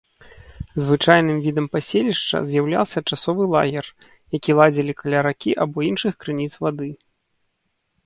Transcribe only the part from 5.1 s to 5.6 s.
ракі